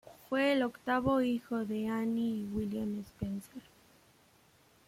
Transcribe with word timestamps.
Fue 0.29 0.53
el 0.53 0.63
octavo 0.63 1.21
hijo 1.21 1.63
de 1.63 1.87
Annie 1.87 2.39
y 2.39 2.49
William 2.51 2.95
Spencer. 3.01 3.61